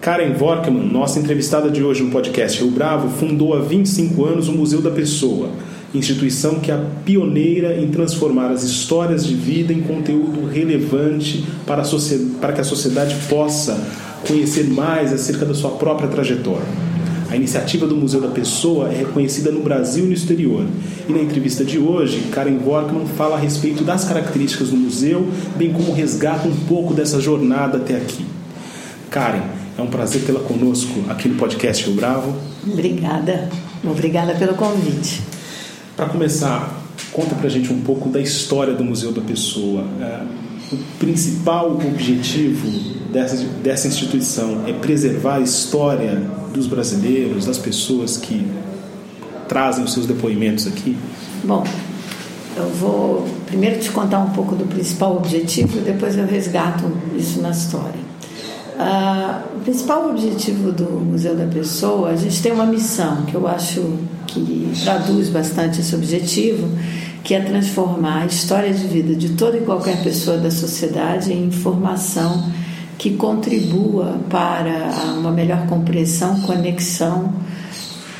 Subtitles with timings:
[0.00, 4.52] Karen Vorkman, nossa entrevistada de hoje no podcast Rio Bravo, fundou há 25 anos o
[4.52, 5.50] Museu da Pessoa,
[5.94, 11.82] instituição que é pioneira em transformar as histórias de vida em conteúdo relevante para,
[12.40, 13.78] para que a sociedade possa
[14.26, 16.64] conhecer mais acerca da sua própria trajetória.
[17.28, 20.64] A iniciativa do Museu da Pessoa é reconhecida no Brasil e no exterior.
[21.10, 25.74] E na entrevista de hoje, Karen Vorkman fala a respeito das características do museu, bem
[25.74, 28.24] como resgata um pouco dessa jornada até aqui.
[29.10, 32.34] Karen, é um prazer tê-la conosco aqui no podcast Rio Bravo.
[32.66, 33.48] Obrigada.
[33.84, 35.22] Obrigada pelo convite.
[35.96, 39.84] Para começar, conta para a gente um pouco da história do Museu da Pessoa.
[40.00, 40.22] É,
[40.72, 42.68] o principal objetivo
[43.10, 48.46] dessa, dessa instituição é preservar a história dos brasileiros, das pessoas que
[49.48, 50.96] trazem os seus depoimentos aqui?
[51.42, 51.64] Bom,
[52.56, 57.40] eu vou primeiro te contar um pouco do principal objetivo e depois eu resgato isso
[57.40, 58.09] na história.
[58.80, 63.46] Uh, o principal objetivo do Museu da Pessoa, a gente tem uma missão que eu
[63.46, 66.66] acho que traduz bastante esse objetivo,
[67.22, 71.44] que é transformar a história de vida de toda e qualquer pessoa da sociedade em
[71.44, 72.50] informação
[72.96, 77.34] que contribua para uma melhor compreensão, conexão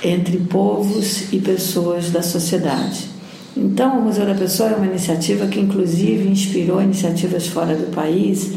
[0.05, 3.08] entre povos e pessoas da sociedade.
[3.56, 8.52] Então, o Museu da Pessoa é uma iniciativa que, inclusive, inspirou iniciativas fora do país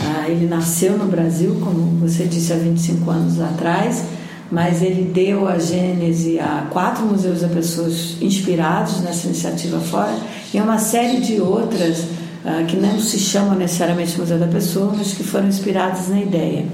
[0.00, 4.04] ah, ele nasceu no Brasil, como você disse, há 25 anos atrás,
[4.50, 10.14] mas ele deu a gênese a quatro museus da pessoas inspirados nessa iniciativa fora
[10.54, 12.04] e uma série de outras
[12.44, 16.64] ah, que não se chamam necessariamente Museu da Pessoa, mas que foram inspiradas na ideia.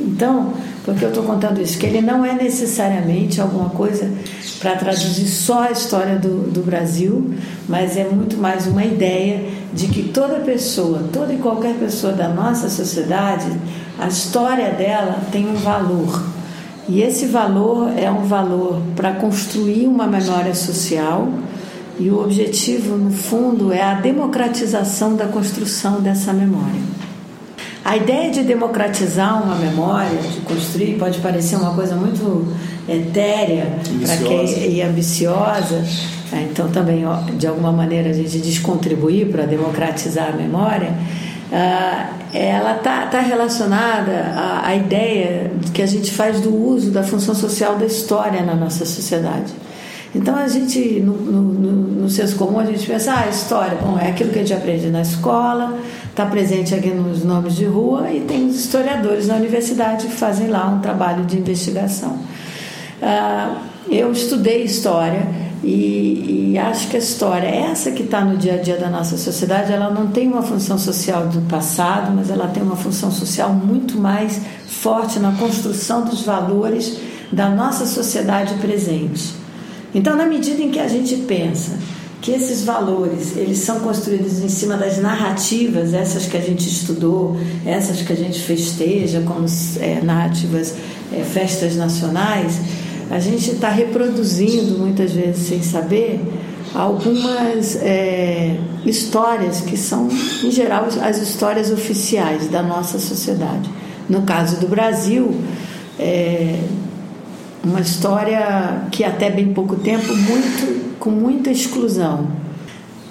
[0.00, 0.52] Então,
[0.84, 1.78] por que eu estou contando isso?
[1.78, 4.10] Que ele não é necessariamente alguma coisa
[4.60, 7.34] para traduzir só a história do, do Brasil,
[7.68, 12.28] mas é muito mais uma ideia de que toda pessoa, toda e qualquer pessoa da
[12.28, 13.50] nossa sociedade,
[13.98, 16.22] a história dela tem um valor.
[16.88, 21.28] E esse valor é um valor para construir uma memória social,
[22.00, 26.80] e o objetivo, no fundo, é a democratização da construção dessa memória.
[27.88, 32.46] A ideia de democratizar uma memória, de construir, pode parecer uma coisa muito
[32.86, 33.66] etérea
[34.26, 35.82] quem, e ambiciosa.
[36.30, 36.48] Né?
[36.50, 37.02] Então, também,
[37.38, 40.92] de alguma maneira, a gente descontribuir para democratizar a memória.
[41.50, 47.02] Ah, ela está tá relacionada à, à ideia que a gente faz do uso da
[47.02, 49.50] função social da história na nossa sociedade.
[50.14, 53.98] Então a gente, no, no, no, no senso comum, a gente pensa, ah, história, bom,
[53.98, 55.78] é aquilo que a gente aprende na escola,
[56.10, 60.48] está presente aqui nos nomes de rua e tem os historiadores na universidade que fazem
[60.48, 62.18] lá um trabalho de investigação.
[63.02, 63.58] Ah,
[63.90, 65.28] eu estudei história
[65.62, 69.16] e, e, acho que a história, essa que está no dia a dia da nossa
[69.16, 73.52] sociedade, ela não tem uma função social do passado, mas ela tem uma função social
[73.52, 76.98] muito mais forte na construção dos valores
[77.32, 79.37] da nossa sociedade presente.
[79.94, 81.78] Então, na medida em que a gente pensa
[82.20, 87.36] que esses valores eles são construídos em cima das narrativas, essas que a gente estudou,
[87.64, 89.46] essas que a gente festeja como
[89.80, 90.74] é, narrativas,
[91.12, 92.60] é, festas nacionais,
[93.10, 96.20] a gente está reproduzindo muitas vezes sem saber
[96.74, 100.08] algumas é, histórias que são,
[100.44, 103.70] em geral, as histórias oficiais da nossa sociedade.
[104.08, 105.34] No caso do Brasil,
[105.98, 106.60] é,
[107.64, 112.28] uma história que até bem pouco tempo muito com muita exclusão.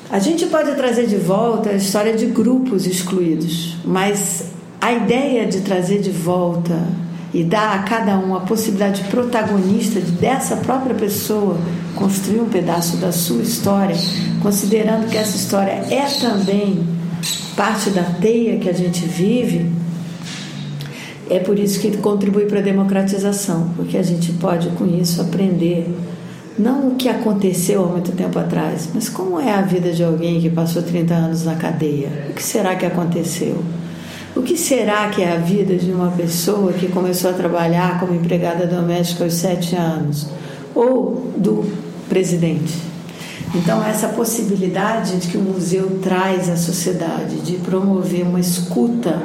[0.10, 4.46] A gente pode trazer de volta a história de grupos excluídos, mas
[4.80, 6.88] a ideia de trazer de volta
[7.34, 11.58] e dar a cada um a possibilidade protagonista de dessa própria pessoa
[11.96, 13.96] construir um pedaço da sua história,
[14.42, 16.88] considerando que essa história é também
[17.56, 19.70] parte da teia que a gente vive,
[21.30, 25.88] é por isso que contribui para a democratização, porque a gente pode com isso aprender
[26.58, 30.42] não o que aconteceu há muito tempo atrás, mas como é a vida de alguém
[30.42, 32.10] que passou 30 anos na cadeia.
[32.30, 33.64] O que será que aconteceu?
[34.36, 38.14] O que será que é a vida de uma pessoa que começou a trabalhar como
[38.14, 40.28] empregada doméstica aos sete anos?
[40.74, 41.66] Ou do
[42.10, 42.74] presidente?
[43.56, 49.22] Então, essa possibilidade de que o museu traz à sociedade de promover uma escuta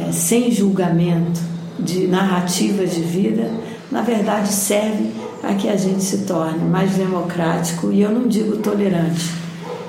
[0.00, 1.40] é, sem julgamento
[1.78, 3.50] de narrativas de vida,
[3.90, 5.10] na verdade serve
[5.42, 9.30] a que a gente se torne mais democrático e eu não digo tolerante,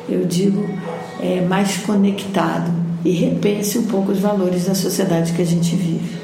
[0.08, 0.68] eu digo
[1.20, 2.72] é, mais conectado
[3.04, 6.22] e repense um pouco os valores da sociedade que a gente vive.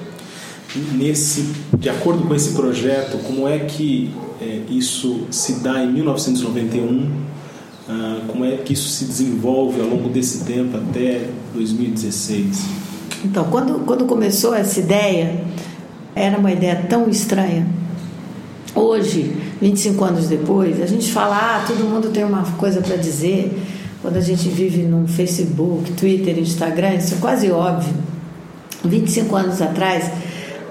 [0.93, 4.11] Nesse, de acordo com esse projeto, como é que
[4.41, 7.09] é, isso se dá em 1991?
[7.89, 12.86] Ah, como é que isso se desenvolve ao longo desse tempo até 2016?
[13.23, 15.43] Então, quando, quando começou essa ideia,
[16.15, 17.67] era uma ideia tão estranha.
[18.75, 23.57] Hoje, 25 anos depois, a gente fala, ah, todo mundo tem uma coisa para dizer.
[24.01, 27.93] Quando a gente vive no Facebook, Twitter, Instagram, isso é quase óbvio.
[28.83, 30.11] 25 anos atrás,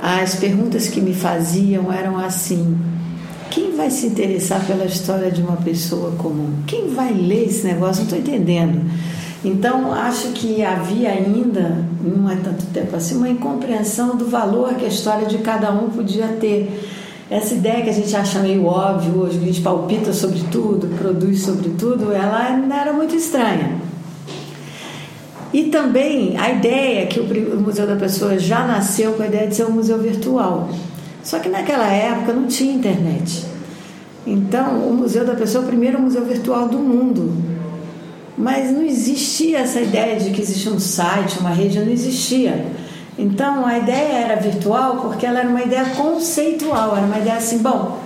[0.00, 2.78] as perguntas que me faziam eram assim:
[3.50, 6.52] quem vai se interessar pela história de uma pessoa comum?
[6.66, 8.04] Quem vai ler esse negócio?
[8.04, 8.88] Não estou entendendo.
[9.44, 14.84] Então, acho que havia ainda, não é tanto tempo assim, uma incompreensão do valor que
[14.84, 16.88] a história de cada um podia ter.
[17.30, 20.88] Essa ideia que a gente acha meio óbvio hoje, que a gente palpita sobre tudo,
[20.96, 23.78] produz sobre tudo, ela era muito estranha.
[25.52, 29.54] E também a ideia que o Museu da Pessoa já nasceu com a ideia de
[29.54, 30.68] ser um museu virtual.
[31.22, 33.44] Só que naquela época não tinha internet.
[34.26, 37.55] Então, o Museu da Pessoa é o primeiro museu virtual do mundo.
[38.36, 42.66] Mas não existia essa ideia de que existia um site, uma rede, não existia.
[43.18, 47.58] Então a ideia era virtual porque ela era uma ideia conceitual, era uma ideia assim,
[47.58, 47.98] bom,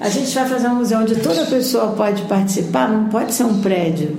[0.00, 3.60] a gente vai fazer um museu onde toda pessoa pode participar, não pode ser um
[3.60, 4.16] prédio.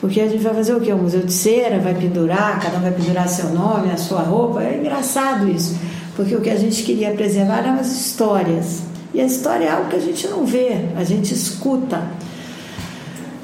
[0.00, 0.92] Porque a gente vai fazer o quê?
[0.92, 4.62] Um museu de cera, vai pendurar, cada um vai pendurar seu nome, a sua roupa.
[4.62, 5.78] É engraçado isso,
[6.16, 8.80] porque o que a gente queria preservar eram as histórias.
[9.12, 12.02] E a história é algo que a gente não vê, a gente escuta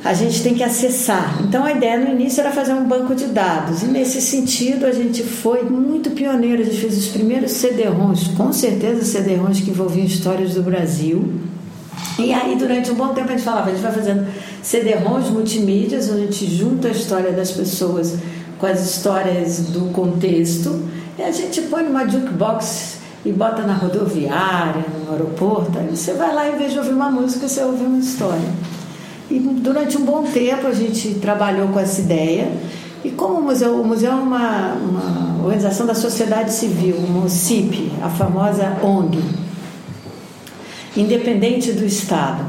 [0.07, 1.43] a gente tem que acessar.
[1.43, 4.93] Então a ideia no início era fazer um banco de dados e nesse sentido a
[4.93, 6.63] gente foi muito pioneiro.
[6.63, 11.29] A gente fez os primeiros CD-ROMs, com certeza CD-ROMs que envolviam histórias do Brasil.
[12.21, 14.29] E aí durante um bom tempo a gente falava, a gente vai fazendo
[14.63, 18.15] CD-ROMs multimídias, onde a gente junta a história das pessoas
[18.61, 20.89] com as histórias do contexto
[21.19, 25.77] e a gente põe numa jukebox e bota na rodoviária, no aeroporto.
[25.77, 28.49] Aí você vai lá, em vez de ouvir uma música, você ouve uma história.
[29.31, 32.51] E durante um bom tempo a gente trabalhou com essa ideia.
[33.05, 37.93] E como o museu, o museu é uma, uma organização da sociedade civil, o CIP,
[38.03, 39.19] a famosa ONG,
[40.97, 42.45] independente do Estado.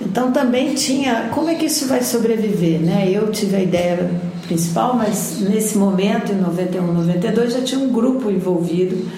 [0.00, 3.10] Então também tinha como é que isso vai sobreviver, né?
[3.10, 4.10] Eu tive a ideia
[4.46, 9.08] principal, mas nesse momento, em 91, 92, já tinha um grupo envolvido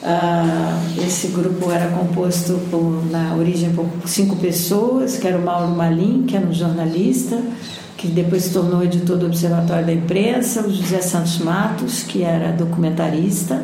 [0.00, 5.68] Uh, esse grupo era composto por, na origem por cinco pessoas, que era o Mauro
[5.68, 7.40] Malim, que era um jornalista,
[7.96, 12.52] que depois se tornou editor do Observatório da Imprensa, o José Santos Matos, que era
[12.52, 13.60] documentarista,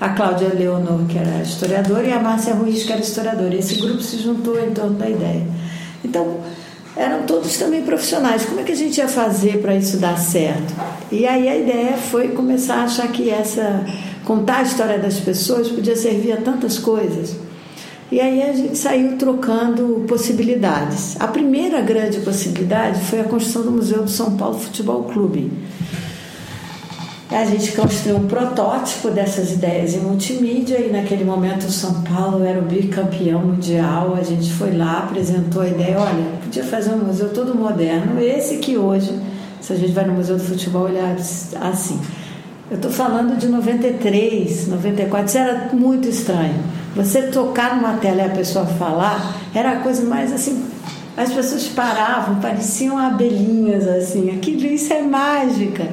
[0.00, 3.54] a Cláudia Leonor, que era historiadora, e a Márcia Ruiz, que era historiadora.
[3.54, 5.46] Esse grupo se juntou em torno da ideia.
[6.04, 6.38] Então,
[6.96, 8.44] eram todos também profissionais.
[8.44, 10.74] Como é que a gente ia fazer para isso dar certo?
[11.12, 13.84] E aí a ideia foi começar a achar que essa
[14.28, 17.34] contar a história das pessoas podia servir a tantas coisas.
[18.12, 21.16] E aí a gente saiu trocando possibilidades.
[21.18, 25.50] A primeira grande possibilidade foi a construção do Museu do São Paulo Futebol Clube.
[27.30, 32.44] A gente construiu um protótipo dessas ideias em multimídia e naquele momento o São Paulo
[32.44, 34.14] era o bicampeão mundial.
[34.14, 38.58] A gente foi lá, apresentou a ideia, olha, podia fazer um museu todo moderno, esse
[38.58, 39.18] que hoje,
[39.60, 41.16] se a gente vai no Museu do Futebol, olhar
[41.60, 41.98] assim.
[42.70, 46.62] Eu estou falando de 93, 94, isso era muito estranho.
[46.94, 50.66] Você tocar numa tela e a pessoa falar era a coisa mais assim.
[51.16, 54.30] As pessoas paravam, pareciam abelhinhas assim.
[54.30, 55.88] Aquilo, isso é mágica.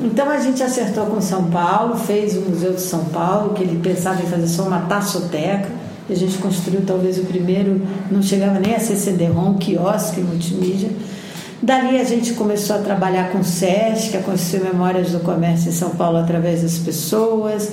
[0.00, 3.80] Então a gente acertou com São Paulo, fez o Museu de São Paulo, que ele
[3.82, 5.68] pensava em fazer só uma taçoteca.
[6.08, 7.82] A gente construiu talvez o primeiro,
[8.12, 10.90] não chegava nem a ser CD-ROM, quiosque multimídia
[11.62, 15.72] Dali a gente começou a trabalhar com o SESC, a construir memórias do comércio em
[15.72, 17.72] São Paulo através das pessoas,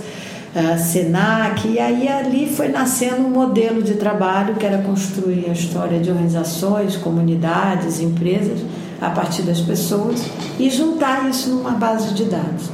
[0.55, 5.53] a SENAC, e aí ali foi nascendo um modelo de trabalho que era construir a
[5.53, 8.59] história de organizações, comunidades, empresas,
[9.01, 10.21] a partir das pessoas
[10.57, 12.69] e juntar isso numa base de dados.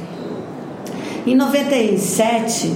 [1.26, 2.72] Em 97,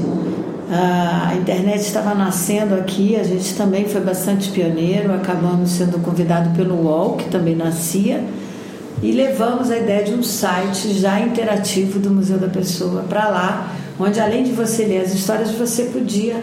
[0.71, 6.75] a internet estava nascendo aqui, a gente também foi bastante pioneiro, acabamos sendo convidado pelo
[6.83, 8.25] UOL, que também nascia,
[9.03, 13.73] e levamos a ideia de um site já interativo do Museu da Pessoa para lá,
[13.99, 16.43] onde além de você ler as histórias, você podia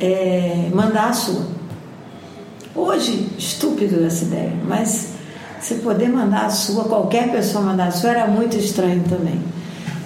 [0.00, 1.46] é, mandar a sua.
[2.74, 5.12] Hoje, estúpido essa ideia, mas
[5.60, 9.40] você poder mandar a sua, qualquer pessoa mandar a sua, era muito estranho também.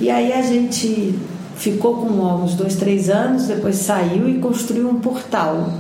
[0.01, 1.19] E aí a gente
[1.61, 2.09] ficou com
[2.43, 5.71] uns dois, três anos, depois saiu e construiu um portal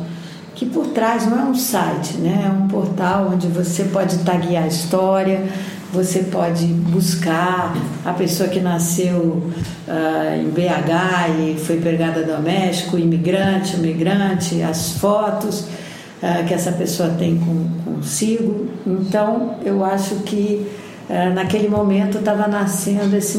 [0.54, 2.44] que por trás não é um site, né?
[2.46, 5.49] é um portal onde você pode taguear a história,
[5.90, 9.42] você pode buscar a pessoa que nasceu
[9.88, 11.78] uh, em BH e foi
[12.26, 18.68] doméstica, o imigrante, migrante, as fotos uh, que essa pessoa tem com, consigo.
[18.87, 20.66] Então, eu acho que
[21.08, 23.38] uh, naquele momento estava nascendo esse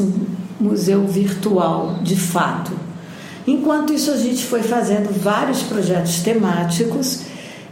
[0.62, 2.72] museu virtual, de fato.
[3.46, 7.22] Enquanto isso, a gente foi fazendo vários projetos temáticos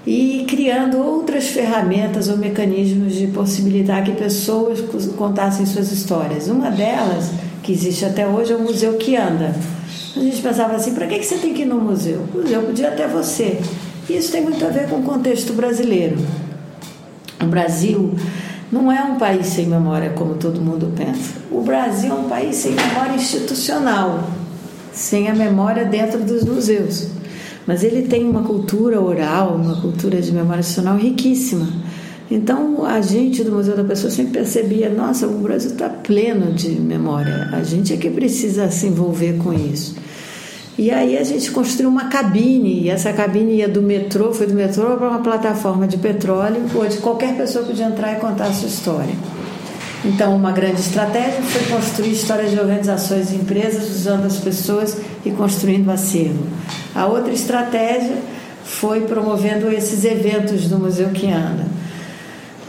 [0.06, 4.80] e criando outras ferramentas ou mecanismos de possibilitar que pessoas
[5.16, 6.48] contassem suas histórias.
[6.48, 7.30] Uma delas,
[7.62, 9.54] que existe até hoje, é o Museu que Anda.
[10.16, 12.26] A gente pensava assim: para que você tem que ir no museu?
[12.34, 13.60] O museu podia até você.
[14.08, 16.16] Isso tem muito a ver com o contexto brasileiro.
[17.40, 18.14] O Brasil
[18.70, 21.34] não é um país sem memória, como todo mundo pensa.
[21.50, 24.30] O Brasil é um país sem memória institucional,
[24.92, 27.08] sem a memória dentro dos museus.
[27.66, 31.68] Mas ele tem uma cultura oral, uma cultura de memória institucional riquíssima.
[32.30, 36.70] Então, a gente do Museu da Pessoa sempre percebia: nossa, o Brasil está pleno de
[36.70, 39.96] memória, a gente é que precisa se envolver com isso.
[40.80, 44.54] E aí a gente construiu uma cabine, e essa cabine ia do metrô, foi do
[44.54, 48.68] metrô para uma plataforma de petróleo, onde qualquer pessoa podia entrar e contar a sua
[48.68, 49.14] história.
[50.02, 55.30] Então, uma grande estratégia foi construir histórias de organizações e empresas usando as pessoas e
[55.30, 56.46] construindo acervo.
[56.94, 58.16] A outra estratégia
[58.64, 61.66] foi promovendo esses eventos do Museu que anda.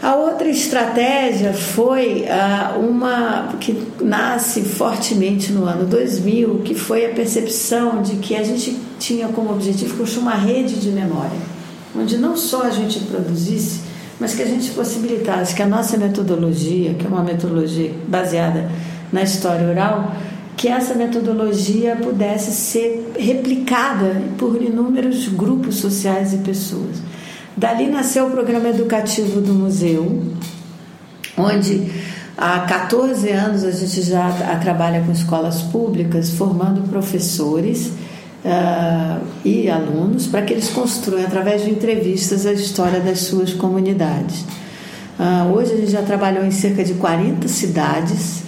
[0.02, 7.10] A outra estratégia foi uh, uma que nasce fortemente no ano 2000, que foi a
[7.10, 11.38] percepção de que a gente tinha como objetivo construir uma rede de memória,
[11.96, 13.82] onde não só a gente produzisse,
[14.20, 18.72] mas que a gente possibilitasse que a nossa metodologia, que é uma metodologia baseada
[19.14, 20.16] na história oral,
[20.58, 26.98] que essa metodologia pudesse ser replicada por inúmeros grupos sociais e pessoas.
[27.56, 30.24] Dali nasceu o programa educativo do museu,
[31.38, 31.92] onde
[32.38, 34.32] há 14 anos a gente já
[34.62, 37.92] trabalha com escolas públicas, formando professores
[38.46, 44.46] uh, e alunos para que eles construam, através de entrevistas, a história das suas comunidades.
[45.20, 48.44] Uh, hoje a gente já trabalhou em cerca de 40 cidades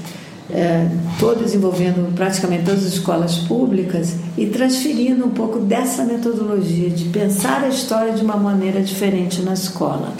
[0.51, 0.88] é,
[1.19, 7.63] todos envolvendo praticamente todas as escolas públicas e transferindo um pouco dessa metodologia de pensar
[7.63, 10.13] a história de uma maneira diferente na escola.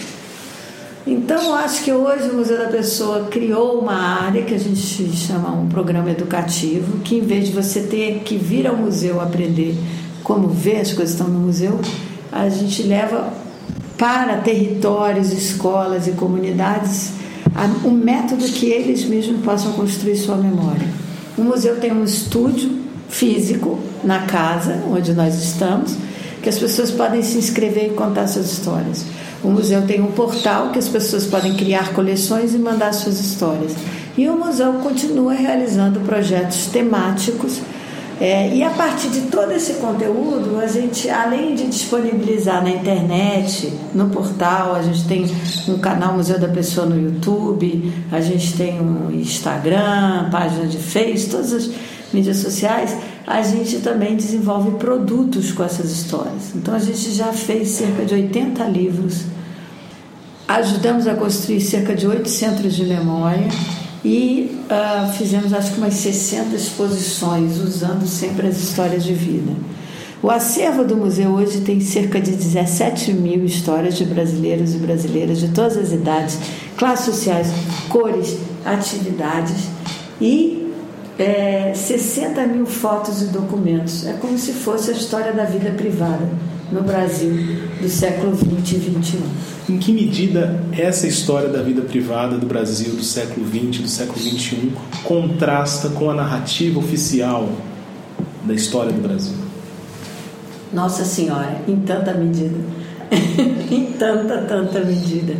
[1.06, 5.50] Então, acho que hoje o Museu da Pessoa criou uma área que a gente chama
[5.50, 9.76] um programa educativo, que em vez de você ter que vir ao museu aprender
[10.22, 11.78] como ver as coisas que estão no museu,
[12.32, 13.30] a gente leva
[13.98, 17.12] para territórios, escolas e comunidades
[17.84, 20.86] um método que eles mesmos possam construir sua memória.
[21.36, 25.96] O museu tem um estúdio físico na casa onde nós estamos,
[26.42, 29.04] que as pessoas podem se inscrever e contar suas histórias.
[29.42, 33.72] O museu tem um portal que as pessoas podem criar coleções e mandar suas histórias.
[34.16, 37.60] E o museu continua realizando projetos temáticos
[38.24, 43.70] é, e a partir de todo esse conteúdo, a gente, além de disponibilizar na internet,
[43.92, 45.26] no portal, a gente tem
[45.68, 51.28] um canal Museu da Pessoa no YouTube, a gente tem um Instagram, página de Face,
[51.28, 51.70] todas as
[52.14, 56.54] mídias sociais, a gente também desenvolve produtos com essas histórias.
[56.54, 59.24] Então a gente já fez cerca de 80 livros,
[60.48, 63.48] ajudamos a construir cerca de oito centros de memória
[64.04, 69.52] e uh, fizemos acho que umas 60 exposições usando sempre as histórias de vida.
[70.22, 75.38] O acervo do museu hoje tem cerca de 17 mil histórias de brasileiros e brasileiras
[75.38, 76.38] de todas as idades,
[76.76, 77.48] classes sociais,
[77.88, 79.68] cores, atividades
[80.20, 80.70] e
[81.18, 84.06] é, 60 mil fotos e documentos.
[84.06, 86.28] É como se fosse a história da vida privada
[86.74, 87.30] no Brasil
[87.80, 89.20] do século 20 e 21.
[89.70, 94.18] Em que medida essa história da vida privada do Brasil do século 20 do século
[94.18, 94.72] 21
[95.04, 97.48] contrasta com a narrativa oficial
[98.44, 99.34] da história do Brasil?
[100.72, 102.58] Nossa Senhora, em tanta medida.
[103.70, 105.36] em tanta, tanta medida.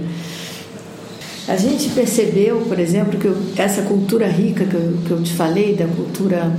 [1.48, 5.74] A gente percebeu, por exemplo, que essa cultura rica que eu, que eu te falei,
[5.74, 6.52] da cultura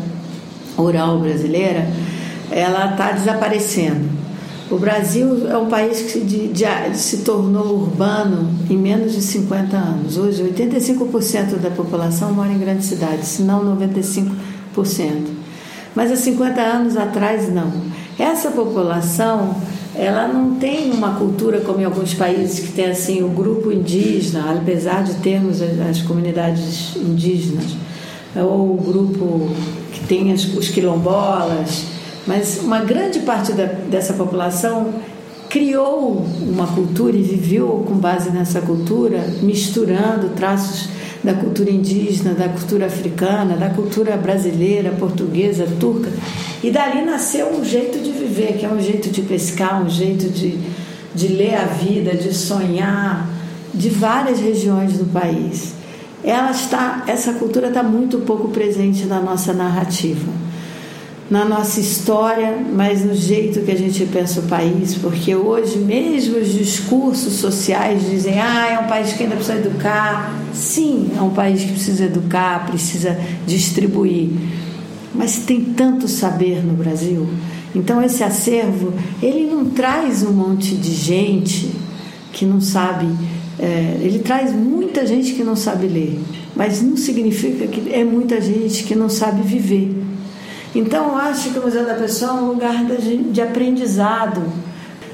[0.78, 1.88] oral brasileira,
[2.52, 4.25] ela está desaparecendo.
[4.70, 6.66] O Brasil é um país que de, de,
[6.98, 10.18] se tornou urbano em menos de 50 anos.
[10.18, 14.32] Hoje, 85% da população mora em grandes cidades, se não 95%.
[15.94, 17.72] Mas há 50 anos atrás, não.
[18.18, 19.56] Essa população
[19.94, 24.52] ela não tem uma cultura como em alguns países que tem assim o grupo indígena,
[24.60, 27.78] apesar de termos as, as comunidades indígenas,
[28.36, 29.50] ou o grupo
[29.94, 31.95] que tem as, os quilombolas,
[32.28, 34.94] mas uma grande parte da, dessa população
[35.50, 40.90] criou uma cultura e viveu com base nessa cultura, misturando traços
[41.24, 46.12] da cultura indígena, da cultura africana, da cultura brasileira, portuguesa, turca.
[46.64, 50.30] E dali nasceu um jeito de viver, que é um jeito de pescar, um jeito
[50.30, 50.60] de,
[51.14, 53.30] de ler a vida, de sonhar,
[53.74, 55.74] de várias regiões do país.
[56.24, 60.45] Ela está, essa cultura está muito pouco presente na nossa narrativa
[61.30, 66.38] na nossa história, mas no jeito que a gente pensa o país, porque hoje mesmo
[66.38, 70.36] os discursos sociais dizem: ah, é um país que ainda precisa educar.
[70.54, 74.30] Sim, é um país que precisa educar, precisa distribuir.
[75.14, 77.28] Mas tem tanto saber no Brasil.
[77.74, 81.72] Então esse acervo, ele não traz um monte de gente
[82.32, 83.08] que não sabe,
[83.58, 86.20] é, ele traz muita gente que não sabe ler,
[86.56, 90.05] mas não significa que é muita gente que não sabe viver.
[90.76, 94.44] Então, eu acho que o Museu da Pessoa é um lugar de, de aprendizado.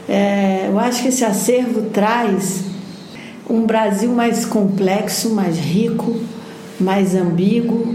[0.10, 2.64] É, eu acho que esse acervo traz
[3.48, 6.20] um Brasil mais complexo, mais rico,
[6.80, 7.94] mais ambíguo.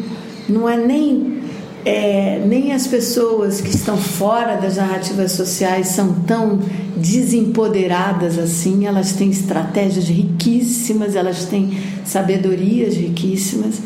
[0.48, 1.42] Não é nem,
[1.84, 6.60] é, nem as pessoas que estão fora das narrativas sociais são tão
[6.96, 8.86] desempoderadas assim.
[8.86, 13.80] Elas têm estratégias riquíssimas, elas têm sabedorias riquíssimas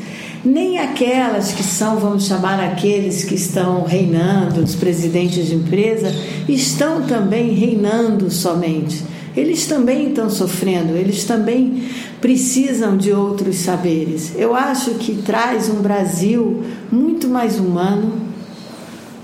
[0.44, 6.14] nem aquelas que são, vamos chamar aqueles que estão reinando, os presidentes de empresa,
[6.48, 9.04] estão também reinando somente.
[9.36, 11.84] Eles também estão sofrendo, eles também
[12.20, 14.32] precisam de outros saberes.
[14.36, 18.14] Eu acho que traz um Brasil muito mais humano,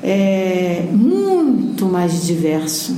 [0.03, 2.95] é, muito mais diverso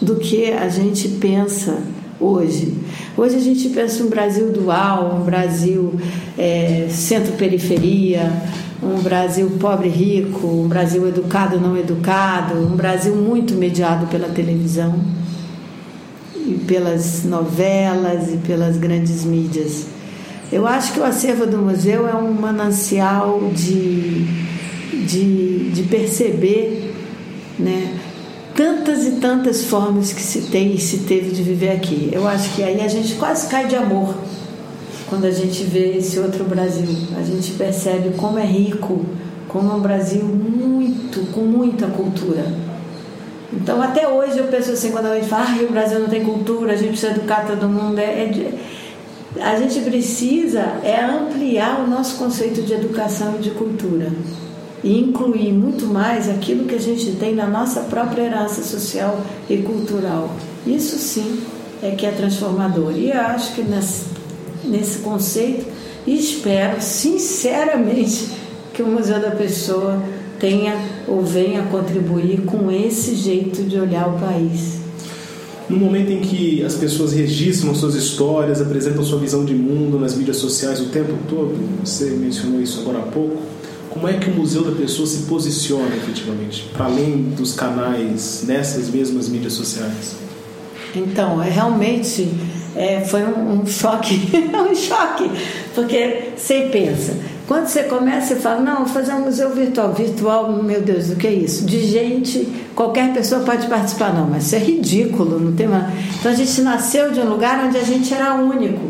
[0.00, 1.82] do que a gente pensa
[2.20, 2.74] hoje.
[3.16, 5.94] Hoje a gente pensa um Brasil dual, um Brasil
[6.36, 8.30] é, centro-periferia,
[8.82, 15.00] um Brasil pobre-rico, um Brasil educado-não educado, um Brasil muito mediado pela televisão
[16.36, 19.86] e pelas novelas e pelas grandes mídias.
[20.52, 24.24] Eu acho que o acervo do museu é um manancial de,
[25.06, 26.92] de, de perceber
[27.58, 27.99] né,
[28.54, 32.10] tantas e tantas formas que se tem e se teve de viver aqui.
[32.12, 34.14] Eu acho que aí a gente quase cai de amor
[35.08, 36.88] quando a gente vê esse outro Brasil.
[37.18, 39.04] A gente percebe como é rico,
[39.48, 42.46] como é um Brasil muito, com muita cultura.
[43.52, 46.24] Então, até hoje eu penso assim, quando a gente fala, ah, o Brasil não tem
[46.24, 47.98] cultura, a gente precisa educar todo mundo.
[47.98, 48.52] É, é,
[49.40, 54.10] a gente precisa é ampliar o nosso conceito de educação e de cultura
[54.82, 59.58] e incluir muito mais aquilo que a gente tem na nossa própria herança social e
[59.58, 60.34] cultural.
[60.66, 61.40] Isso sim
[61.82, 62.92] é que é transformador.
[62.96, 64.04] E eu acho que nesse,
[64.64, 65.66] nesse conceito,
[66.06, 68.30] espero sinceramente
[68.72, 70.02] que o Museu da Pessoa
[70.38, 70.74] tenha
[71.06, 74.80] ou venha contribuir com esse jeito de olhar o país.
[75.68, 80.16] No momento em que as pessoas registram suas histórias, apresentam sua visão de mundo nas
[80.16, 83.36] mídias sociais o tempo todo, você mencionou isso agora há pouco,
[83.90, 88.88] como é que o Museu da Pessoa se posiciona efetivamente, para além dos canais nessas
[88.88, 90.14] mesmas mídias sociais?
[90.94, 92.28] Então, é realmente
[92.74, 94.14] é, foi um, um choque,
[94.54, 95.30] um choque,
[95.74, 97.16] porque você pensa,
[97.50, 99.92] quando você começa, você fala, não, vou fazer um museu virtual.
[99.92, 101.66] Virtual, meu Deus, o que é isso?
[101.66, 104.14] De gente, qualquer pessoa pode participar.
[104.14, 105.92] Não, mas isso é ridículo, não tem uma...
[106.18, 108.80] Então a gente nasceu de um lugar onde a gente era único.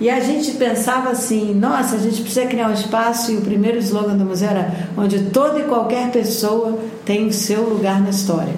[0.00, 3.32] E a gente pensava assim: nossa, a gente precisa criar um espaço.
[3.32, 7.62] E o primeiro slogan do museu era: onde toda e qualquer pessoa tem o seu
[7.62, 8.54] lugar na história.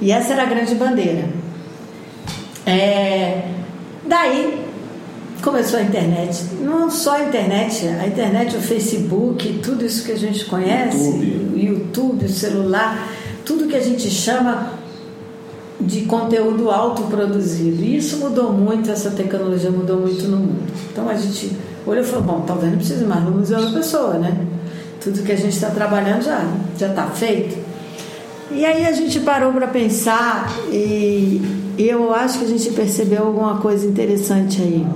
[0.00, 1.28] E essa era a grande bandeira.
[2.66, 3.48] É,
[4.06, 4.64] daí
[5.42, 6.42] começou a internet.
[6.60, 11.54] Não só a internet, a internet, o Facebook, tudo isso que a gente conhece, YouTube.
[11.54, 13.08] o YouTube, o celular,
[13.44, 14.72] tudo que a gente chama
[15.86, 17.82] de conteúdo autoproduzido.
[17.82, 20.62] E isso mudou muito, essa tecnologia mudou muito no mundo.
[20.92, 21.52] Então a gente
[21.86, 24.46] olhou e falou, bom, talvez não precise mais no Museu da Pessoa, né?
[25.00, 26.46] Tudo que a gente está trabalhando já
[26.78, 27.56] já está feito.
[28.50, 31.42] E aí a gente parou para pensar e
[31.76, 34.86] eu acho que a gente percebeu alguma coisa interessante aí.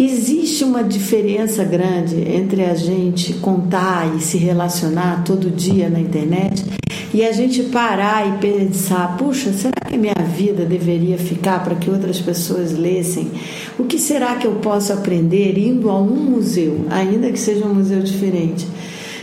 [0.00, 6.64] Existe uma diferença grande entre a gente contar e se relacionar todo dia na internet
[7.12, 11.90] e a gente parar e pensar: puxa, será que minha vida deveria ficar para que
[11.90, 13.30] outras pessoas lessem?
[13.78, 17.74] O que será que eu posso aprender indo a um museu, ainda que seja um
[17.74, 18.66] museu diferente?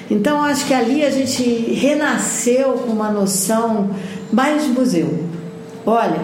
[0.10, 3.92] Então, acho que ali a gente renasceu com uma noção
[4.32, 5.24] mais de museu.
[5.86, 6.20] Olha,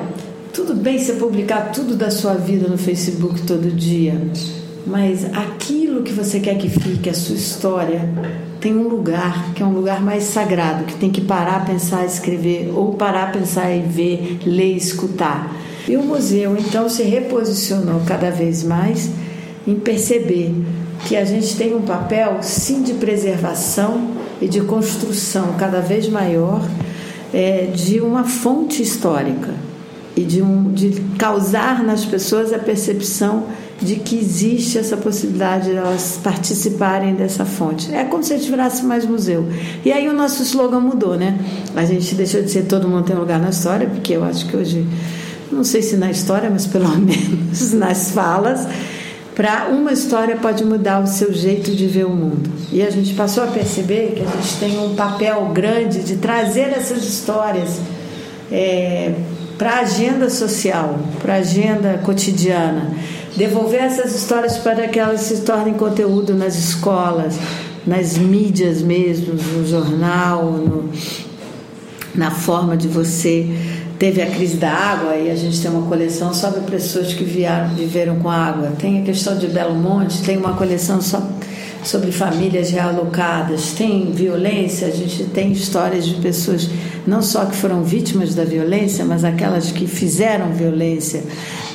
[0.51, 4.19] tudo bem você publicar tudo da sua vida no Facebook todo dia,
[4.85, 8.07] mas aquilo que você quer que fique, a sua história,
[8.59, 12.71] tem um lugar que é um lugar mais sagrado, que tem que parar, pensar, escrever,
[12.73, 15.55] ou parar, pensar e ver, ler, escutar.
[15.87, 19.09] E o museu então se reposicionou cada vez mais
[19.67, 20.53] em perceber
[21.07, 26.67] que a gente tem um papel sim de preservação e de construção cada vez maior
[27.33, 29.53] é, de uma fonte histórica
[30.15, 33.45] e de, um, de causar nas pessoas a percepção
[33.81, 37.93] de que existe essa possibilidade de elas participarem dessa fonte.
[37.93, 39.47] É como se a gente virasse mais museu.
[39.83, 41.37] E aí o nosso slogan mudou, né?
[41.75, 44.55] A gente deixou de ser todo mundo tem lugar na história, porque eu acho que
[44.55, 44.87] hoje,
[45.51, 48.65] não sei se na história, mas pelo menos nas falas,
[49.35, 52.49] para uma história pode mudar o seu jeito de ver o mundo.
[52.71, 56.69] E a gente passou a perceber que a gente tem um papel grande de trazer
[56.69, 57.81] essas histórias
[58.49, 59.13] é,
[59.57, 62.93] para a agenda social, para a agenda cotidiana,
[63.35, 67.35] devolver essas histórias para que elas se tornem conteúdo nas escolas,
[67.85, 70.89] nas mídias mesmo, no jornal, no,
[72.15, 73.47] na forma de você
[73.97, 77.69] teve a crise da água e a gente tem uma coleção sobre pessoas que vieram,
[77.69, 78.73] viveram com água.
[78.77, 81.21] Tem a questão de Belo Monte, tem uma coleção só
[81.83, 86.67] sobre famílias realocadas, tem violência, a gente tem histórias de pessoas
[87.05, 91.23] não só que foram vítimas da violência, mas aquelas que fizeram violência.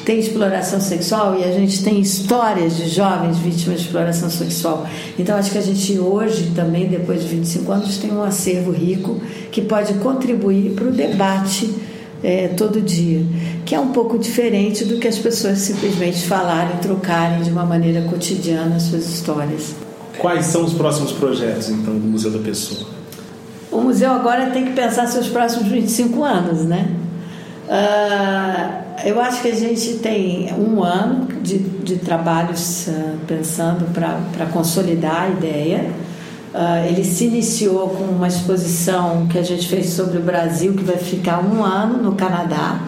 [0.05, 4.87] Tem exploração sexual e a gente tem histórias de jovens vítimas de exploração sexual.
[5.19, 9.21] Então acho que a gente hoje também, depois de 25 anos, tem um acervo rico
[9.51, 11.71] que pode contribuir para o debate
[12.23, 13.25] é, todo dia,
[13.65, 18.03] que é um pouco diferente do que as pessoas simplesmente falarem, trocarem de uma maneira
[18.03, 19.75] cotidiana as suas histórias.
[20.19, 22.87] Quais são os próximos projetos, então, do Museu da Pessoa?
[23.71, 26.91] O museu agora tem que pensar seus próximos 25 anos, né?
[27.71, 34.47] Uh, eu acho que a gente tem um ano de, de trabalhos uh, pensando para
[34.47, 35.89] consolidar a ideia.
[36.53, 40.83] Uh, ele se iniciou com uma exposição que a gente fez sobre o Brasil, que
[40.83, 42.81] vai ficar um ano no Canadá,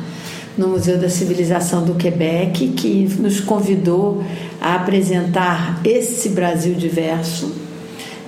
[0.59, 4.25] no Museu da Civilização do Quebec, que nos convidou
[4.61, 7.53] a apresentar esse Brasil diverso.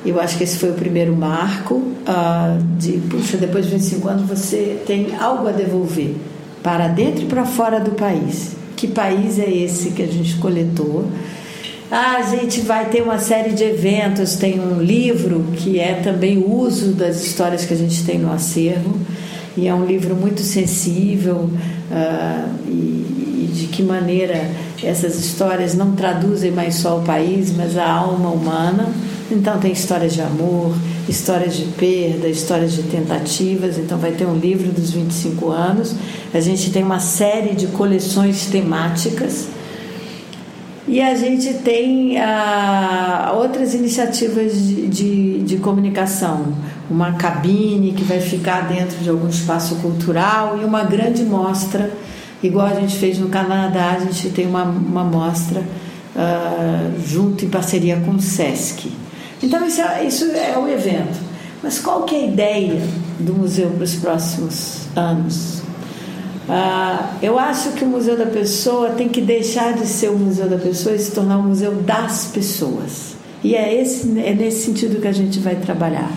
[0.07, 4.29] Eu acho que esse foi o primeiro marco uh, de, puxa, depois de 25 anos
[4.29, 6.15] você tem algo a devolver
[6.65, 8.53] para dentro e para fora do país.
[8.75, 11.07] Que país é esse que a gente coletou?
[11.91, 16.43] Ah, a gente vai ter uma série de eventos, tem um livro que é também
[16.43, 18.99] uso das histórias que a gente tem no acervo,
[19.55, 21.51] e é um livro muito sensível
[21.91, 24.51] uh, e, e, de que maneira
[24.83, 28.89] essas histórias não traduzem mais só o país, mas a alma humana.
[29.31, 30.75] Então tem histórias de amor,
[31.09, 33.79] histórias de perda, histórias de tentativas.
[33.79, 35.95] Então vai ter um livro dos 25 anos.
[36.33, 39.49] A gente tem uma série de coleções temáticas
[40.87, 46.53] e a gente tem ah, outras iniciativas de, de, de, comunicação,
[46.91, 51.91] uma cabine que vai ficar dentro de algum espaço cultural e uma grande mostra,
[52.43, 55.63] igual a gente fez no Canadá, a gente tem uma, uma mostra
[56.15, 59.04] ah, junto em parceria com o SESC.
[59.45, 61.23] Então isso é, isso é o evento.
[61.63, 62.81] Mas qual que é a ideia
[63.19, 65.63] do museu para os próximos anos?
[66.49, 70.47] Ah, eu acho que o Museu da Pessoa tem que deixar de ser o Museu
[70.47, 73.15] da Pessoa e se tornar o Museu das Pessoas.
[73.43, 76.11] E é, esse, é nesse sentido que a gente vai trabalhar.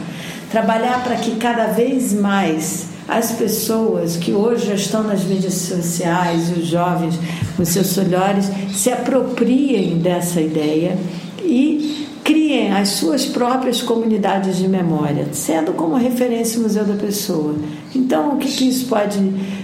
[0.51, 6.49] Trabalhar para que cada vez mais as pessoas que hoje já estão nas mídias sociais
[6.49, 7.15] e os jovens
[7.55, 10.97] com seus celulares se apropriem dessa ideia
[11.41, 17.55] e criem as suas próprias comunidades de memória, sendo como referência o Museu da Pessoa.
[17.97, 19.17] Então, o que, que isso pode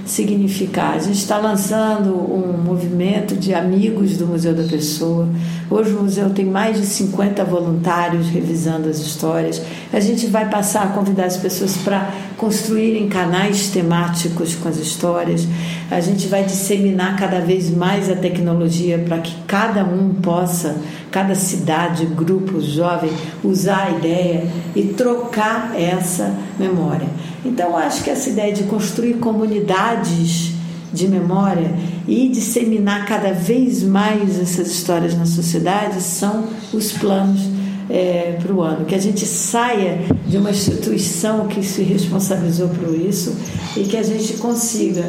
[0.05, 0.95] significar?
[0.95, 5.27] A gente está lançando um movimento de amigos do Museu da Pessoa.
[5.69, 9.61] Hoje o museu tem mais de 50 voluntários revisando as histórias.
[9.93, 15.47] A gente vai passar a convidar as pessoas para construírem canais temáticos com as histórias.
[15.91, 20.75] A gente vai disseminar cada vez mais a tecnologia para que cada um possa
[21.13, 23.11] cada cidade, grupo jovem,
[23.43, 27.07] usar a ideia e trocar essa memória.
[27.45, 30.53] Então, acho que essa ideia de construir comunidades
[30.93, 31.73] de memória
[32.07, 37.41] e disseminar cada vez mais essas histórias na sociedade são os planos
[37.89, 38.85] é, para o ano.
[38.85, 43.35] Que a gente saia de uma instituição que se responsabilizou por isso
[43.75, 45.03] e que a gente consiga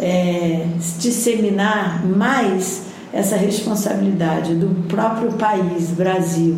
[0.00, 0.66] é,
[0.98, 6.56] disseminar mais essa responsabilidade do próprio país, Brasil,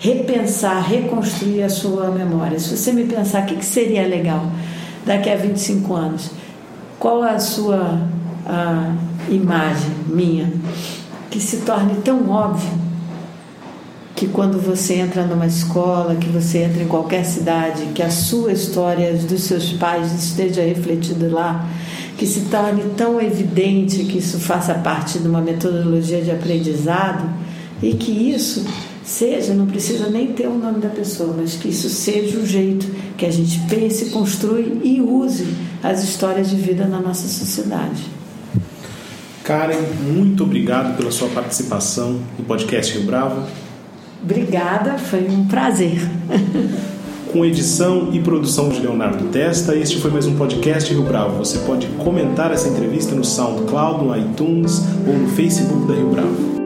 [0.00, 2.58] repensar, reconstruir a sua memória.
[2.58, 4.50] Se você me pensar, o que seria legal
[5.04, 6.30] daqui a 25 anos?
[6.98, 8.00] Qual a sua
[8.46, 8.94] a
[9.28, 10.52] imagem minha
[11.30, 12.90] que se torne tão óbvio
[14.16, 18.52] que quando você entra numa escola, que você entra em qualquer cidade, que a sua
[18.52, 21.66] história dos seus pais esteja refletida lá,
[22.18, 27.30] que se torne tão evidente que isso faça parte de uma metodologia de aprendizado
[27.82, 28.66] e que isso
[29.04, 32.86] seja, não precisa nem ter o nome da pessoa, mas que isso seja o jeito
[33.16, 35.46] que a gente pense, construi e use
[35.82, 38.02] as histórias de vida na nossa sociedade.
[39.44, 39.80] Karen,
[40.12, 43.46] muito obrigado pela sua participação no podcast Rio Bravo.
[44.22, 45.98] Obrigada, foi um prazer.
[47.32, 51.38] Com edição e produção de Leonardo Testa, este foi mais um podcast Rio Bravo.
[51.38, 56.59] Você pode comentar essa entrevista no SoundCloud, no iTunes ou no Facebook da Rio Bravo.